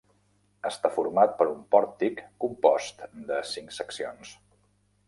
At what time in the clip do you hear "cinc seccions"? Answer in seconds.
3.53-4.35